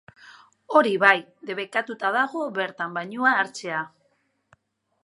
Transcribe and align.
Hori 0.79 0.93
bai, 1.03 1.11
debekatuta 1.51 2.11
dago 2.17 2.49
bertan 2.59 2.99
bainua 2.99 3.39
hartzea. 3.45 3.85